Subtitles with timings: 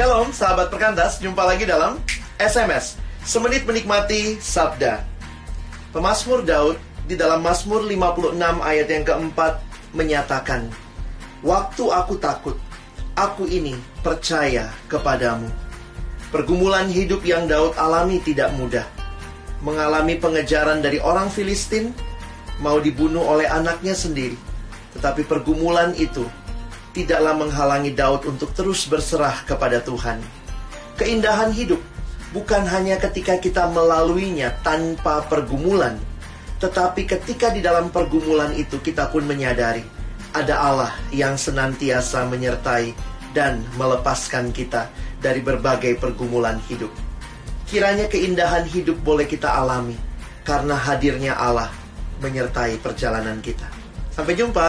[0.00, 2.00] Shalom sahabat perkantas, jumpa lagi dalam
[2.40, 5.04] SMS Semenit menikmati Sabda.
[5.92, 8.32] Pemasmur Daud di dalam Mazmur 56
[8.64, 9.60] ayat yang keempat
[9.92, 10.72] menyatakan
[11.44, 12.56] Waktu aku takut,
[13.12, 15.52] aku ini percaya kepadamu.
[16.32, 18.88] Pergumulan hidup yang Daud alami tidak mudah.
[19.60, 21.92] Mengalami pengejaran dari orang Filistin
[22.64, 24.40] Mau dibunuh oleh anaknya sendiri.
[24.96, 26.24] Tetapi pergumulan itu
[26.90, 30.18] tidaklah menghalangi Daud untuk terus berserah kepada Tuhan.
[30.98, 31.80] Keindahan hidup
[32.34, 35.96] bukan hanya ketika kita melaluinya tanpa pergumulan,
[36.58, 39.82] tetapi ketika di dalam pergumulan itu kita pun menyadari
[40.30, 42.94] ada Allah yang senantiasa menyertai
[43.34, 46.90] dan melepaskan kita dari berbagai pergumulan hidup.
[47.70, 49.94] Kiranya keindahan hidup boleh kita alami
[50.42, 51.70] karena hadirnya Allah
[52.18, 53.66] menyertai perjalanan kita.
[54.10, 54.66] Sampai jumpa.